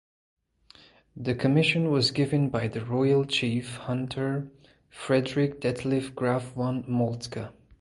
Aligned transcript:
The 1.15 1.35
commission 1.35 1.91
was 1.91 2.09
given 2.09 2.49
by 2.49 2.69
the 2.69 2.83
royal 2.83 3.23
chief 3.23 3.75
hunter 3.77 4.49
Friedrich 4.89 5.61
Detlev 5.61 6.15
Graf 6.15 6.53
von 6.55 6.83
Moltke. 6.89 7.49